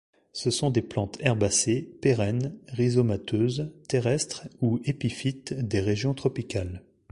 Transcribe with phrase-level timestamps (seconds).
[0.33, 6.81] Ce sont des plantes herbacées, pérennes, rhizomateuses, terrestres ou épiphytes des régions tropicales.